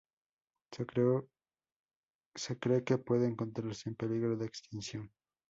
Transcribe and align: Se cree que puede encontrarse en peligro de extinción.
Se 2.39 2.57
cree 2.57 2.83
que 2.83 2.97
puede 2.97 3.27
encontrarse 3.27 3.87
en 3.87 3.95
peligro 3.95 4.35
de 4.35 4.47
extinción. 4.47 5.11